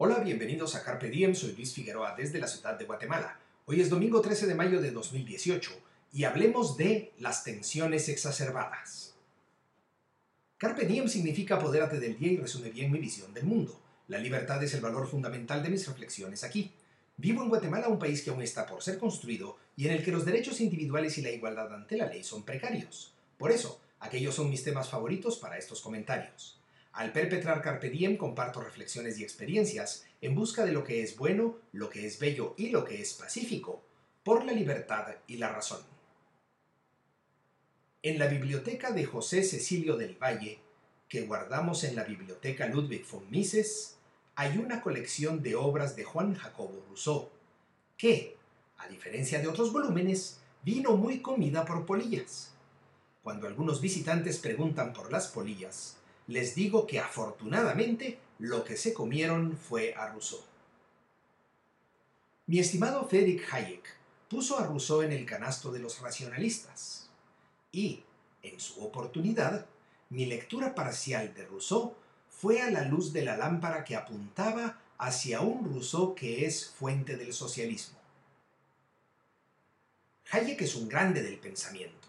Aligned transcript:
Hola, 0.00 0.20
bienvenidos 0.20 0.76
a 0.76 0.84
Carpe 0.84 1.10
Diem, 1.10 1.34
soy 1.34 1.56
Luis 1.56 1.74
Figueroa 1.74 2.14
desde 2.16 2.38
la 2.38 2.46
ciudad 2.46 2.78
de 2.78 2.84
Guatemala. 2.84 3.40
Hoy 3.66 3.80
es 3.80 3.90
domingo 3.90 4.20
13 4.20 4.46
de 4.46 4.54
mayo 4.54 4.80
de 4.80 4.92
2018 4.92 5.72
y 6.12 6.22
hablemos 6.22 6.76
de 6.76 7.12
las 7.18 7.42
tensiones 7.42 8.08
exacerbadas. 8.08 9.16
Carpe 10.56 10.86
Diem 10.86 11.08
significa 11.08 11.56
apodérate 11.56 11.98
del 11.98 12.16
día 12.16 12.30
y 12.30 12.36
resume 12.36 12.70
bien 12.70 12.92
mi 12.92 13.00
visión 13.00 13.34
del 13.34 13.46
mundo. 13.46 13.76
La 14.06 14.18
libertad 14.18 14.62
es 14.62 14.72
el 14.72 14.82
valor 14.82 15.08
fundamental 15.08 15.64
de 15.64 15.70
mis 15.70 15.88
reflexiones 15.88 16.44
aquí. 16.44 16.70
Vivo 17.16 17.42
en 17.42 17.48
Guatemala, 17.48 17.88
un 17.88 17.98
país 17.98 18.22
que 18.22 18.30
aún 18.30 18.42
está 18.42 18.66
por 18.66 18.84
ser 18.84 18.98
construido 18.98 19.56
y 19.76 19.88
en 19.88 19.94
el 19.94 20.04
que 20.04 20.12
los 20.12 20.24
derechos 20.24 20.60
individuales 20.60 21.18
y 21.18 21.22
la 21.22 21.32
igualdad 21.32 21.74
ante 21.74 21.96
la 21.96 22.06
ley 22.06 22.22
son 22.22 22.44
precarios. 22.44 23.14
Por 23.36 23.50
eso, 23.50 23.80
aquellos 23.98 24.36
son 24.36 24.48
mis 24.48 24.62
temas 24.62 24.88
favoritos 24.88 25.38
para 25.38 25.58
estos 25.58 25.80
comentarios. 25.80 26.57
Al 26.98 27.12
perpetrar 27.12 27.62
Carpe 27.62 27.90
Diem 27.90 28.16
comparto 28.16 28.60
reflexiones 28.60 29.20
y 29.20 29.22
experiencias 29.22 30.04
en 30.20 30.34
busca 30.34 30.64
de 30.64 30.72
lo 30.72 30.82
que 30.82 31.00
es 31.00 31.16
bueno, 31.16 31.56
lo 31.70 31.88
que 31.90 32.04
es 32.04 32.18
bello 32.18 32.56
y 32.58 32.70
lo 32.70 32.84
que 32.84 33.00
es 33.00 33.14
pacífico, 33.14 33.80
por 34.24 34.44
la 34.44 34.50
libertad 34.50 35.06
y 35.28 35.36
la 35.36 35.48
razón. 35.48 35.80
En 38.02 38.18
la 38.18 38.26
biblioteca 38.26 38.90
de 38.90 39.04
José 39.04 39.44
Cecilio 39.44 39.96
del 39.96 40.20
Valle, 40.20 40.58
que 41.08 41.20
guardamos 41.20 41.84
en 41.84 41.94
la 41.94 42.02
biblioteca 42.02 42.66
Ludwig 42.66 43.06
von 43.08 43.30
Mises, 43.30 43.96
hay 44.34 44.58
una 44.58 44.80
colección 44.80 45.40
de 45.40 45.54
obras 45.54 45.94
de 45.94 46.02
Juan 46.02 46.34
Jacobo 46.34 46.84
Rousseau, 46.88 47.30
que, 47.96 48.36
a 48.76 48.88
diferencia 48.88 49.38
de 49.38 49.46
otros 49.46 49.72
volúmenes, 49.72 50.40
vino 50.64 50.96
muy 50.96 51.20
comida 51.22 51.64
por 51.64 51.86
polillas. 51.86 52.54
Cuando 53.22 53.46
algunos 53.46 53.80
visitantes 53.80 54.38
preguntan 54.38 54.92
por 54.92 55.12
las 55.12 55.28
polillas, 55.28 55.94
les 56.28 56.54
digo 56.54 56.86
que 56.86 57.00
afortunadamente 57.00 58.18
lo 58.38 58.62
que 58.62 58.76
se 58.76 58.92
comieron 58.92 59.56
fue 59.56 59.94
a 59.94 60.08
Rousseau. 60.08 60.40
Mi 62.46 62.60
estimado 62.60 63.08
Friedrich 63.08 63.42
Hayek 63.50 63.96
puso 64.28 64.58
a 64.58 64.66
Rousseau 64.66 65.02
en 65.02 65.12
el 65.12 65.24
canasto 65.24 65.72
de 65.72 65.80
los 65.80 66.00
racionalistas 66.00 67.08
y, 67.72 68.04
en 68.42 68.60
su 68.60 68.84
oportunidad, 68.84 69.66
mi 70.10 70.26
lectura 70.26 70.74
parcial 70.74 71.34
de 71.34 71.46
Rousseau 71.46 71.94
fue 72.28 72.60
a 72.60 72.70
la 72.70 72.82
luz 72.82 73.12
de 73.12 73.24
la 73.24 73.36
lámpara 73.36 73.84
que 73.84 73.96
apuntaba 73.96 74.80
hacia 74.98 75.40
un 75.40 75.64
Rousseau 75.64 76.14
que 76.14 76.44
es 76.44 76.68
fuente 76.68 77.16
del 77.16 77.32
socialismo. 77.32 77.98
Hayek 80.30 80.60
es 80.60 80.74
un 80.74 80.88
grande 80.88 81.22
del 81.22 81.38
pensamiento 81.38 82.07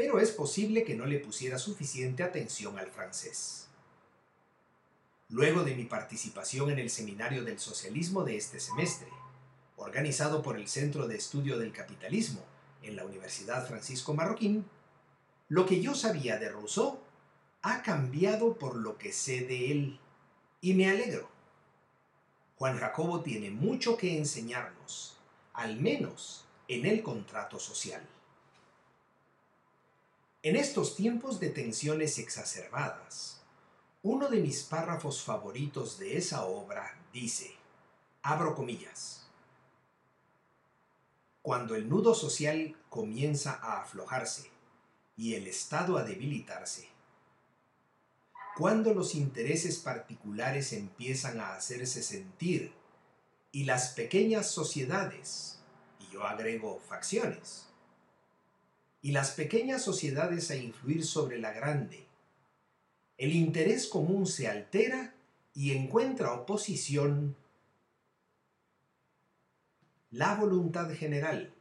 pero 0.00 0.18
es 0.18 0.30
posible 0.30 0.82
que 0.82 0.94
no 0.94 1.04
le 1.04 1.18
pusiera 1.18 1.58
suficiente 1.58 2.22
atención 2.22 2.78
al 2.78 2.90
francés. 2.90 3.68
Luego 5.28 5.62
de 5.62 5.74
mi 5.74 5.84
participación 5.84 6.70
en 6.70 6.78
el 6.78 6.88
Seminario 6.88 7.44
del 7.44 7.58
Socialismo 7.58 8.24
de 8.24 8.38
este 8.38 8.60
semestre, 8.60 9.08
organizado 9.76 10.40
por 10.40 10.56
el 10.56 10.68
Centro 10.68 11.06
de 11.06 11.16
Estudio 11.16 11.58
del 11.58 11.74
Capitalismo 11.74 12.42
en 12.82 12.96
la 12.96 13.04
Universidad 13.04 13.68
Francisco 13.68 14.14
Marroquín, 14.14 14.64
lo 15.50 15.66
que 15.66 15.82
yo 15.82 15.94
sabía 15.94 16.38
de 16.38 16.48
Rousseau 16.48 16.98
ha 17.60 17.82
cambiado 17.82 18.54
por 18.54 18.76
lo 18.76 18.96
que 18.96 19.12
sé 19.12 19.42
de 19.42 19.70
él, 19.70 20.00
y 20.62 20.72
me 20.72 20.88
alegro. 20.88 21.28
Juan 22.56 22.78
Jacobo 22.78 23.20
tiene 23.20 23.50
mucho 23.50 23.98
que 23.98 24.16
enseñarnos, 24.16 25.18
al 25.52 25.78
menos 25.78 26.46
en 26.68 26.86
el 26.86 27.02
contrato 27.02 27.58
social. 27.58 28.00
En 30.42 30.56
estos 30.56 30.96
tiempos 30.96 31.38
de 31.38 31.50
tensiones 31.50 32.18
exacerbadas, 32.18 33.42
uno 34.02 34.30
de 34.30 34.40
mis 34.40 34.62
párrafos 34.62 35.22
favoritos 35.22 35.98
de 35.98 36.16
esa 36.16 36.46
obra 36.46 36.98
dice, 37.12 37.54
abro 38.22 38.54
comillas, 38.54 39.26
cuando 41.42 41.74
el 41.74 41.90
nudo 41.90 42.14
social 42.14 42.74
comienza 42.88 43.52
a 43.52 43.82
aflojarse 43.82 44.50
y 45.14 45.34
el 45.34 45.46
Estado 45.46 45.98
a 45.98 46.04
debilitarse, 46.04 46.88
cuando 48.56 48.94
los 48.94 49.14
intereses 49.14 49.76
particulares 49.76 50.72
empiezan 50.72 51.38
a 51.38 51.54
hacerse 51.54 52.02
sentir 52.02 52.72
y 53.52 53.64
las 53.64 53.90
pequeñas 53.90 54.50
sociedades, 54.50 55.58
y 55.98 56.10
yo 56.10 56.24
agrego 56.24 56.80
facciones, 56.88 57.69
y 59.02 59.12
las 59.12 59.32
pequeñas 59.32 59.82
sociedades 59.82 60.50
a 60.50 60.56
influir 60.56 61.04
sobre 61.04 61.38
la 61.38 61.52
grande. 61.52 62.06
El 63.16 63.32
interés 63.32 63.86
común 63.86 64.26
se 64.26 64.48
altera 64.48 65.14
y 65.54 65.72
encuentra 65.72 66.32
oposición 66.32 67.36
la 70.10 70.34
voluntad 70.34 70.90
general, 70.92 71.52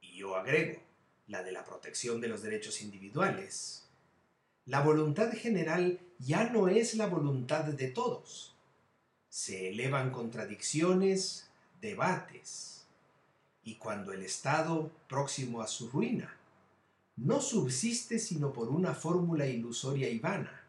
y 0.00 0.16
yo 0.18 0.36
agrego, 0.36 0.80
la 1.26 1.42
de 1.42 1.50
la 1.50 1.64
protección 1.64 2.20
de 2.20 2.28
los 2.28 2.42
derechos 2.42 2.80
individuales. 2.80 3.88
La 4.66 4.80
voluntad 4.80 5.32
general 5.32 5.98
ya 6.18 6.50
no 6.50 6.68
es 6.68 6.94
la 6.94 7.06
voluntad 7.06 7.64
de 7.64 7.88
todos. 7.88 8.54
Se 9.28 9.70
elevan 9.70 10.10
contradicciones, 10.10 11.50
debates, 11.80 12.83
y 13.64 13.76
cuando 13.76 14.12
el 14.12 14.22
Estado, 14.22 14.90
próximo 15.08 15.62
a 15.62 15.66
su 15.66 15.88
ruina, 15.88 16.36
no 17.16 17.40
subsiste 17.40 18.18
sino 18.18 18.52
por 18.52 18.68
una 18.68 18.94
fórmula 18.94 19.46
ilusoria 19.46 20.08
y 20.10 20.18
vana, 20.18 20.64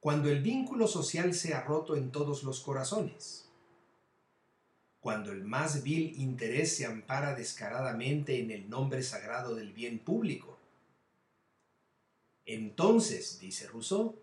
cuando 0.00 0.30
el 0.30 0.40
vínculo 0.40 0.86
social 0.86 1.34
se 1.34 1.54
ha 1.54 1.62
roto 1.62 1.96
en 1.96 2.12
todos 2.12 2.44
los 2.44 2.60
corazones, 2.60 3.48
cuando 5.00 5.32
el 5.32 5.44
más 5.44 5.82
vil 5.82 6.20
interés 6.20 6.76
se 6.76 6.86
ampara 6.86 7.34
descaradamente 7.34 8.40
en 8.40 8.50
el 8.50 8.68
nombre 8.68 9.02
sagrado 9.02 9.54
del 9.54 9.72
bien 9.72 9.98
público. 9.98 10.58
Entonces, 12.44 13.40
dice 13.40 13.66
Rousseau, 13.66 14.16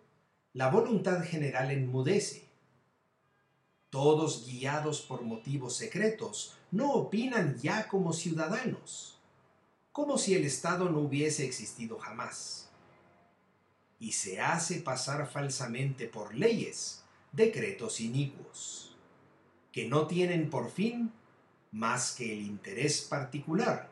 la 0.54 0.70
voluntad 0.70 1.24
general 1.24 1.72
enmudece 1.72 2.48
todos 3.94 4.48
guiados 4.48 5.02
por 5.02 5.22
motivos 5.22 5.76
secretos, 5.76 6.56
no 6.72 6.94
opinan 6.94 7.60
ya 7.60 7.88
como 7.88 8.12
ciudadanos, 8.12 9.20
como 9.92 10.18
si 10.18 10.34
el 10.34 10.46
Estado 10.46 10.90
no 10.90 10.98
hubiese 10.98 11.46
existido 11.46 12.00
jamás. 12.00 12.72
Y 14.00 14.14
se 14.14 14.42
hace 14.42 14.82
pasar 14.82 15.30
falsamente 15.30 16.08
por 16.08 16.34
leyes, 16.34 17.04
decretos 17.34 18.02
inicuos, 18.02 18.96
que 19.72 19.88
no 19.88 20.08
tienen 20.08 20.50
por 20.50 20.72
fin 20.72 21.14
más 21.72 22.16
que 22.16 22.34
el 22.34 22.42
interés 22.42 23.02
particular, 23.02 23.92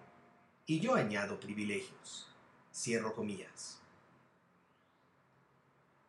y 0.65 0.79
yo 0.79 0.95
añado 0.95 1.39
privilegios. 1.39 2.27
Cierro 2.73 3.13
comillas. 3.13 3.80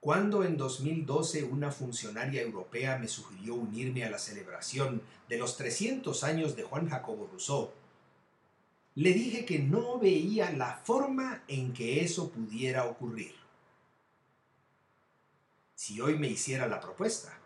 Cuando 0.03 0.43
en 0.43 0.57
2012 0.57 1.45
una 1.45 1.71
funcionaria 1.71 2.43
europea 2.43 2.99
me 2.99 3.07
sugirió 3.07 3.55
unirme 3.55 4.05
a 4.05 4.11
la 4.11 4.19
celebración 4.19 5.01
de 5.29 5.39
los 5.39 5.57
300 5.57 6.25
años 6.25 6.57
de 6.57 6.65
Juan 6.65 6.89
Jacobo 6.89 7.29
Rousseau, 7.31 7.71
le 8.97 9.13
dije 9.13 9.45
que 9.45 9.61
no 9.61 10.01
veía 10.01 10.51
la 10.51 10.75
forma 10.75 11.45
en 11.47 11.73
que 11.73 12.03
eso 12.03 12.31
pudiera 12.31 12.87
ocurrir. 12.87 13.33
Si 15.77 16.01
hoy 16.01 16.19
me 16.19 16.27
hiciera 16.27 16.67
la 16.67 16.81
propuesta, 16.81 17.39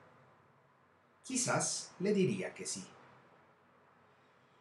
quizás 1.24 1.90
le 1.98 2.14
diría 2.14 2.54
que 2.54 2.64
sí. 2.64 2.86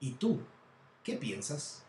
¿Y 0.02 0.16
tú? 0.16 0.42
¿Qué 1.02 1.16
piensas? 1.16 1.84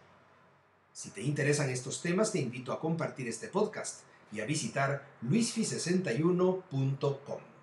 Si 0.93 1.11
te 1.11 1.23
interesan 1.23 1.69
estos 1.69 2.01
temas, 2.01 2.31
te 2.31 2.39
invito 2.39 2.73
a 2.73 2.79
compartir 2.79 3.27
este 3.27 3.49
podcast 3.49 4.03
y 4.33 4.41
a 4.41 4.47
visitar 4.47 5.05
luisfi61.com. 5.23 7.56